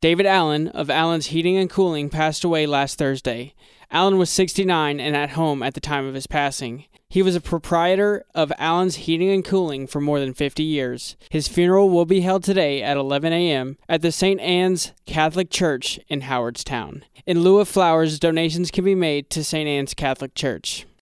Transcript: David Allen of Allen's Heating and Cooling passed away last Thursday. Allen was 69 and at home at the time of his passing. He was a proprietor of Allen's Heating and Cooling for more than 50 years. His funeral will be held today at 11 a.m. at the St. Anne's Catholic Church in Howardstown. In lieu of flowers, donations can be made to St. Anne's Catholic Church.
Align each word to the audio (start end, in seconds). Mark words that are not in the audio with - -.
David 0.00 0.26
Allen 0.26 0.68
of 0.68 0.90
Allen's 0.90 1.26
Heating 1.26 1.56
and 1.56 1.68
Cooling 1.68 2.08
passed 2.08 2.44
away 2.44 2.66
last 2.66 2.98
Thursday. 2.98 3.52
Allen 3.90 4.16
was 4.16 4.30
69 4.30 5.00
and 5.00 5.16
at 5.16 5.30
home 5.30 5.60
at 5.60 5.74
the 5.74 5.80
time 5.80 6.06
of 6.06 6.14
his 6.14 6.28
passing. 6.28 6.84
He 7.08 7.20
was 7.20 7.34
a 7.34 7.40
proprietor 7.40 8.24
of 8.32 8.52
Allen's 8.58 8.94
Heating 8.94 9.28
and 9.30 9.44
Cooling 9.44 9.88
for 9.88 10.00
more 10.00 10.20
than 10.20 10.34
50 10.34 10.62
years. 10.62 11.16
His 11.30 11.48
funeral 11.48 11.90
will 11.90 12.04
be 12.04 12.20
held 12.20 12.44
today 12.44 12.80
at 12.80 12.96
11 12.96 13.32
a.m. 13.32 13.76
at 13.88 14.02
the 14.02 14.12
St. 14.12 14.40
Anne's 14.40 14.92
Catholic 15.04 15.50
Church 15.50 15.98
in 16.06 16.20
Howardstown. 16.20 17.04
In 17.26 17.40
lieu 17.40 17.58
of 17.58 17.66
flowers, 17.66 18.20
donations 18.20 18.70
can 18.70 18.84
be 18.84 18.94
made 18.94 19.30
to 19.30 19.42
St. 19.42 19.66
Anne's 19.66 19.94
Catholic 19.94 20.36
Church. 20.36 20.86